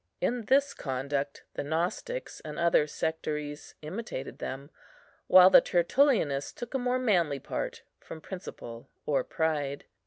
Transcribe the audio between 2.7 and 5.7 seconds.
sectaries imitated them, while the